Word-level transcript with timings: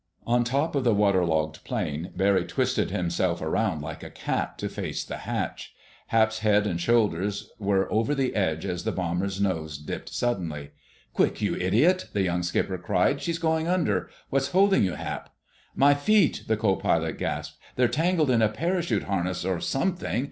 On 0.25 0.43
top 0.43 0.73
of 0.73 0.83
the 0.83 0.95
waterlogged 0.95 1.63
plane, 1.63 2.09
Barry 2.15 2.43
twisted 2.45 2.89
himself 2.89 3.39
around 3.39 3.83
like 3.83 4.01
a 4.01 4.09
cat, 4.09 4.57
to 4.57 4.67
face 4.67 5.03
the 5.03 5.17
hatch. 5.29 5.75
Hap's 6.07 6.39
head 6.39 6.65
and 6.65 6.81
shoulders 6.81 7.51
were 7.59 7.87
over 7.93 8.15
the 8.15 8.33
edge 8.35 8.65
as 8.65 8.83
the 8.83 8.91
bomber's 8.91 9.39
nose 9.39 9.77
dipped 9.77 10.09
suddenly. 10.09 10.71
"Quick, 11.13 11.39
you 11.39 11.55
idiot!" 11.55 12.07
the 12.13 12.23
young 12.23 12.41
skipper 12.41 12.79
cried. 12.79 13.21
"She's 13.21 13.37
going 13.37 13.67
under! 13.67 14.09
What's 14.31 14.47
holding 14.47 14.83
you, 14.83 14.93
Hap!" 14.95 15.29
"My 15.75 15.93
feet!" 15.93 16.45
the 16.47 16.57
co 16.57 16.77
pilot 16.77 17.19
gasped. 17.19 17.57
"They're 17.75 17.87
tangled 17.87 18.31
in 18.31 18.41
a 18.41 18.49
parachute 18.49 19.03
harness 19.03 19.45
or 19.45 19.59
something. 19.61 20.19